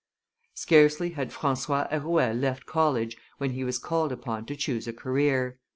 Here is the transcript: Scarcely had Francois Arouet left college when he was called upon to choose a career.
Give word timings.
Scarcely 0.55 1.11
had 1.11 1.31
Francois 1.31 1.87
Arouet 1.91 2.33
left 2.33 2.65
college 2.65 3.17
when 3.37 3.51
he 3.51 3.63
was 3.63 3.77
called 3.77 4.11
upon 4.11 4.47
to 4.47 4.55
choose 4.55 4.87
a 4.87 4.93
career. 4.93 5.59